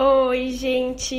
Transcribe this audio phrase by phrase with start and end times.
[0.00, 1.16] Oi, gente!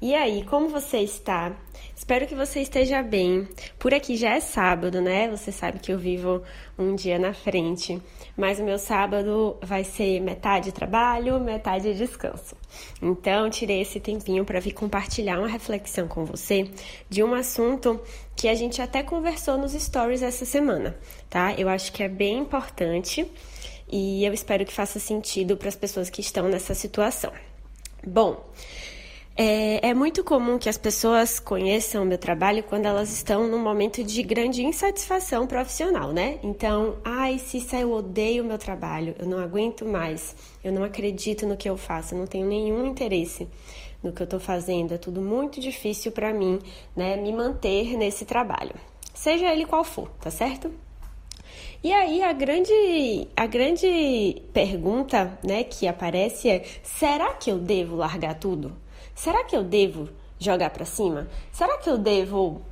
[0.00, 1.56] E aí, como você está?
[1.94, 3.46] Espero que você esteja bem.
[3.78, 5.30] Por aqui já é sábado, né?
[5.30, 6.42] Você sabe que eu vivo
[6.76, 8.02] um dia na frente,
[8.36, 12.56] mas o meu sábado vai ser metade trabalho, metade descanso.
[13.00, 16.68] Então, tirei esse tempinho para vir compartilhar uma reflexão com você
[17.08, 18.00] de um assunto
[18.34, 20.98] que a gente até conversou nos stories essa semana,
[21.30, 21.54] tá?
[21.54, 23.30] Eu acho que é bem importante
[23.88, 27.32] e eu espero que faça sentido para as pessoas que estão nessa situação.
[28.06, 28.44] Bom,
[29.36, 33.60] é, é, muito comum que as pessoas conheçam o meu trabalho quando elas estão num
[33.60, 36.38] momento de grande insatisfação profissional, né?
[36.42, 41.46] Então, ai, Cissa, eu odeio o meu trabalho, eu não aguento mais, eu não acredito
[41.46, 43.48] no que eu faço, eu não tenho nenhum interesse
[44.02, 46.58] no que eu tô fazendo, é tudo muito difícil para mim,
[46.94, 48.74] né, me manter nesse trabalho,
[49.14, 50.72] seja ele qual for, tá certo?
[51.84, 57.96] E aí a grande, a grande pergunta né, que aparece é: será que eu devo
[57.96, 58.72] largar tudo?
[59.16, 61.26] Será que eu devo jogar para cima?
[61.50, 62.62] Será que eu devo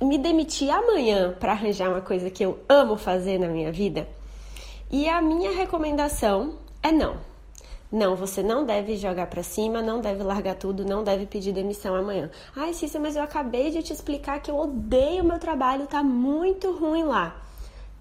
[0.00, 4.06] me demitir amanhã para arranjar uma coisa que eu amo fazer na minha vida?
[4.90, 7.16] E a minha recomendação é não.
[7.90, 11.94] Não, você não deve jogar para cima, não deve largar tudo, não deve pedir demissão
[11.94, 12.30] amanhã.
[12.54, 16.70] Ai, Cícera, mas eu acabei de te explicar que eu odeio meu trabalho, tá muito
[16.72, 17.49] ruim lá.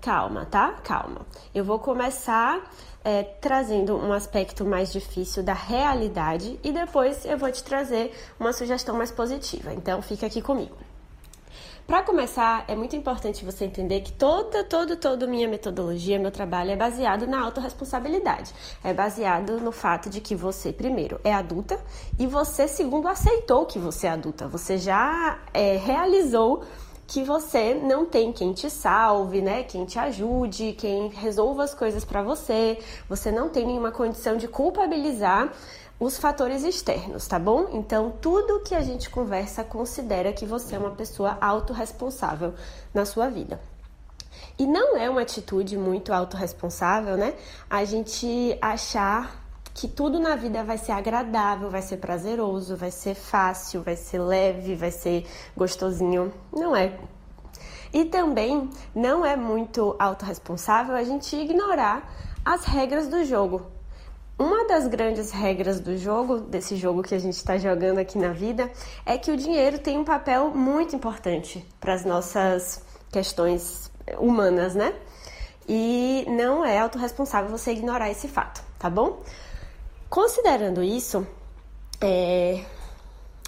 [0.02, 0.74] Calma, tá?
[0.84, 1.26] Calma.
[1.54, 2.62] Eu vou começar
[3.04, 8.54] é, trazendo um aspecto mais difícil da realidade e depois eu vou te trazer uma
[8.54, 9.74] sugestão mais positiva.
[9.74, 10.76] Então, fica aqui comigo.
[11.90, 16.70] Para começar, é muito importante você entender que toda, toda, toda minha metodologia, meu trabalho
[16.70, 18.54] é baseado na autorresponsabilidade.
[18.84, 21.80] É baseado no fato de que você, primeiro, é adulta
[22.20, 24.48] e você, segundo, aceitou que você é adulta.
[24.48, 26.64] Você já é, realizou
[27.10, 29.64] que você não tem quem te salve, né?
[29.64, 32.78] Quem te ajude, quem resolva as coisas para você.
[33.10, 35.52] Você não tem nenhuma condição de culpabilizar
[36.00, 37.68] os fatores externos, tá bom?
[37.74, 42.54] Então, tudo que a gente conversa considera que você é uma pessoa autorresponsável
[42.94, 43.60] na sua vida.
[44.60, 47.34] E não é uma atitude muito autorresponsável, né?
[47.68, 53.16] A gente achar que tudo na vida vai ser agradável, vai ser prazeroso, vai ser
[53.16, 55.26] fácil, vai ser leve, vai ser
[55.56, 56.34] gostosinho.
[56.52, 56.98] Não é.
[57.94, 62.08] E também não é muito autorresponsável a gente ignorar
[62.46, 63.66] as regras do jogo.
[64.38, 68.30] Uma das grandes regras do jogo, desse jogo que a gente está jogando aqui na
[68.30, 68.72] vida,
[69.06, 72.82] é que o dinheiro tem um papel muito importante para as nossas
[73.12, 74.94] questões humanas, né?
[75.68, 79.22] E não é autorresponsável você ignorar esse fato, tá bom?
[80.10, 81.26] Considerando isso,
[82.02, 82.66] é,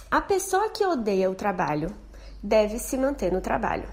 [0.08, 1.92] a pessoa que odeia o trabalho
[2.40, 3.88] deve se manter no trabalho.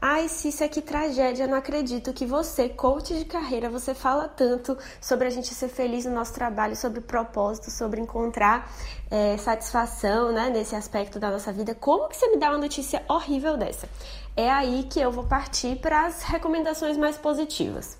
[0.00, 5.26] Ai, Cícia, que tragédia, não acredito que você, coach de carreira, você fala tanto sobre
[5.26, 8.70] a gente ser feliz no nosso trabalho, sobre propósito, sobre encontrar
[9.10, 11.74] é, satisfação né, nesse aspecto da nossa vida.
[11.74, 13.88] Como que você me dá uma notícia horrível dessa?
[14.36, 17.96] É aí que eu vou partir para as recomendações mais positivas.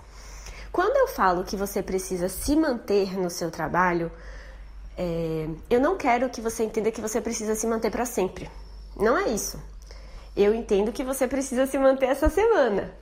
[0.75, 4.11] Quando eu falo que você precisa se manter no seu trabalho,
[4.99, 8.51] é, eu não quero que você entenda que você precisa se manter para sempre.
[8.97, 9.63] Não é isso.
[10.37, 12.93] Eu entendo que você precisa se manter essa semana.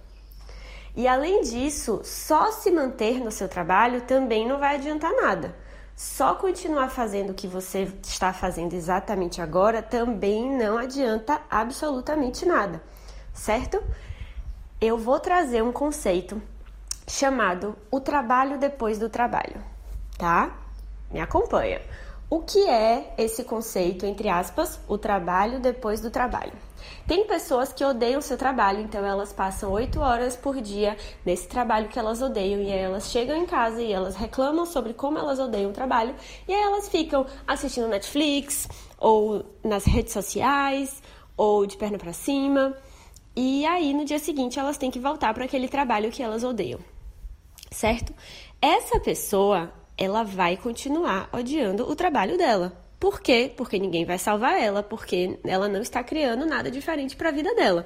[0.94, 5.56] E além disso, só se manter no seu trabalho também não vai adiantar nada.
[5.96, 12.82] Só continuar fazendo o que você está fazendo exatamente agora também não adianta absolutamente nada,
[13.32, 13.82] certo?
[14.78, 16.42] Eu vou trazer um conceito
[17.06, 19.62] chamado O Trabalho Depois do Trabalho,
[20.18, 20.56] tá?
[21.10, 21.80] Me acompanha.
[22.34, 26.54] O que é esse conceito, entre aspas, o trabalho depois do trabalho?
[27.06, 30.96] Tem pessoas que odeiam seu trabalho, então elas passam oito horas por dia
[31.26, 34.94] nesse trabalho que elas odeiam, e aí elas chegam em casa e elas reclamam sobre
[34.94, 36.14] como elas odeiam o trabalho,
[36.48, 41.02] e aí elas ficam assistindo Netflix, ou nas redes sociais,
[41.36, 42.74] ou de perna para cima,
[43.36, 46.80] e aí no dia seguinte elas têm que voltar para aquele trabalho que elas odeiam
[47.72, 48.14] certo?
[48.60, 52.72] Essa pessoa, ela vai continuar odiando o trabalho dela.
[53.00, 53.52] Por quê?
[53.56, 57.54] Porque ninguém vai salvar ela, porque ela não está criando nada diferente para a vida
[57.54, 57.84] dela.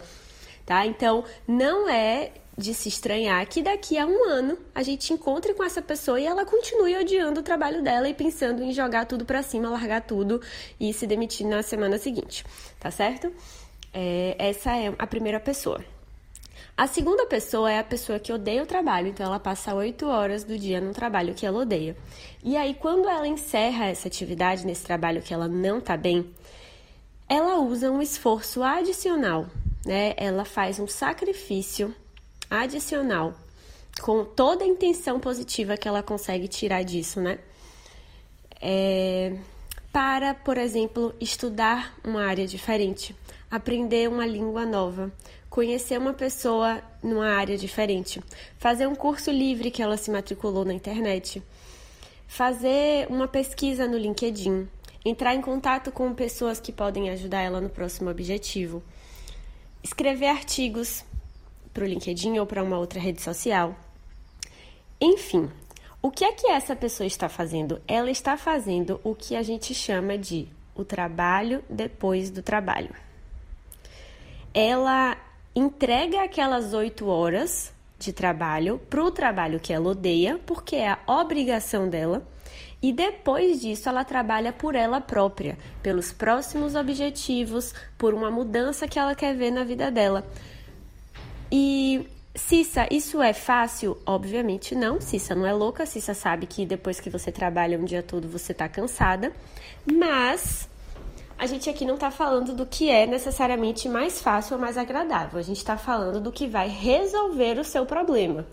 [0.66, 0.84] Tá?
[0.84, 5.62] Então, não é de se estranhar que daqui a um ano a gente encontre com
[5.62, 9.42] essa pessoa e ela continue odiando o trabalho dela e pensando em jogar tudo para
[9.42, 10.40] cima, largar tudo
[10.80, 12.44] e se demitir na semana seguinte,
[12.80, 13.32] tá certo?
[13.92, 15.84] É, essa é a primeira pessoa.
[16.76, 20.44] A segunda pessoa é a pessoa que odeia o trabalho, então ela passa oito horas
[20.44, 21.96] do dia no trabalho que ela odeia.
[22.44, 26.30] E aí, quando ela encerra essa atividade nesse trabalho que ela não tá bem,
[27.28, 29.46] ela usa um esforço adicional,
[29.86, 30.12] né?
[30.18, 31.94] Ela faz um sacrifício
[32.50, 33.34] adicional
[34.02, 37.38] com toda a intenção positiva que ela consegue tirar disso, né?
[38.60, 39.36] é,
[39.92, 43.14] para, por exemplo, estudar uma área diferente,
[43.50, 45.12] aprender uma língua nova,
[45.48, 48.22] conhecer uma pessoa numa área diferente,
[48.58, 51.42] fazer um curso livre que ela se matriculou na internet,
[52.26, 54.68] fazer uma pesquisa no LinkedIn,
[55.04, 58.82] entrar em contato com pessoas que podem ajudar ela no próximo objetivo,
[59.82, 61.04] escrever artigos
[61.72, 63.76] para o LinkedIn ou para uma outra rede social.
[65.00, 65.50] Enfim,
[66.02, 67.80] o que é que essa pessoa está fazendo?
[67.86, 73.05] Ela está fazendo o que a gente chama de o trabalho depois do trabalho.
[74.58, 75.18] Ela
[75.54, 80.98] entrega aquelas oito horas de trabalho para o trabalho que ela odeia, porque é a
[81.06, 82.26] obrigação dela,
[82.80, 88.98] e depois disso ela trabalha por ela própria, pelos próximos objetivos, por uma mudança que
[88.98, 90.26] ela quer ver na vida dela.
[91.52, 93.98] E Cissa, isso é fácil?
[94.06, 95.00] Obviamente não.
[95.00, 95.86] Cissa não é louca.
[95.86, 99.32] Cissa sabe que depois que você trabalha um dia todo você tá cansada.
[99.90, 100.68] Mas
[101.38, 105.38] a gente aqui não está falando do que é necessariamente mais fácil ou mais agradável.
[105.38, 108.46] A gente está falando do que vai resolver o seu problema.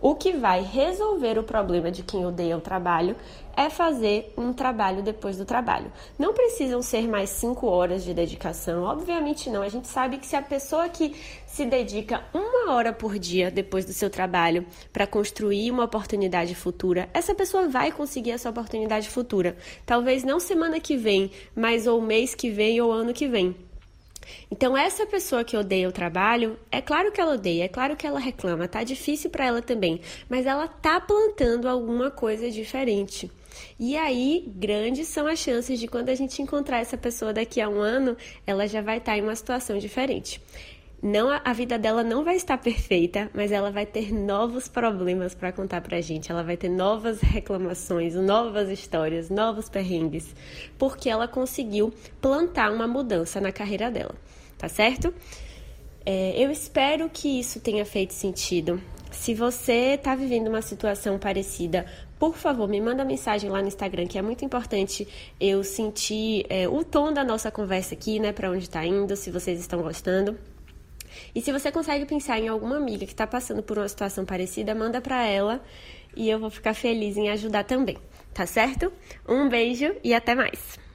[0.00, 3.16] O que vai resolver o problema de quem odeia o trabalho
[3.56, 5.90] é fazer um trabalho depois do trabalho.
[6.18, 9.62] Não precisam ser mais cinco horas de dedicação, obviamente não.
[9.62, 11.16] A gente sabe que se a pessoa que
[11.46, 17.08] se dedica uma hora por dia depois do seu trabalho para construir uma oportunidade futura,
[17.14, 19.56] essa pessoa vai conseguir essa oportunidade futura.
[19.86, 23.65] Talvez não semana que vem, mas ou mês que vem ou ano que vem.
[24.50, 28.06] Então, essa pessoa que odeia o trabalho, é claro que ela odeia, é claro que
[28.06, 33.30] ela reclama, tá difícil para ela também, mas ela tá plantando alguma coisa diferente.
[33.78, 37.68] E aí, grandes são as chances de quando a gente encontrar essa pessoa daqui a
[37.68, 40.40] um ano, ela já vai estar tá em uma situação diferente.
[41.02, 45.52] Não, a vida dela não vai estar perfeita, mas ela vai ter novos problemas para
[45.52, 46.32] contar pra gente.
[46.32, 50.34] Ela vai ter novas reclamações, novas histórias, novos perrengues,
[50.78, 54.14] porque ela conseguiu plantar uma mudança na carreira dela,
[54.56, 55.12] tá certo?
[56.04, 58.80] É, eu espero que isso tenha feito sentido.
[59.10, 61.84] Se você está vivendo uma situação parecida,
[62.18, 65.06] por favor, me manda mensagem lá no Instagram, que é muito importante
[65.38, 68.32] eu sentir é, o tom da nossa conversa aqui, né?
[68.32, 70.38] Para onde está indo, se vocês estão gostando.
[71.34, 74.74] E se você consegue pensar em alguma amiga que está passando por uma situação parecida,
[74.74, 75.62] manda para ela
[76.16, 77.98] e eu vou ficar feliz em ajudar também,
[78.32, 78.92] tá certo?
[79.28, 80.85] Um beijo e até mais!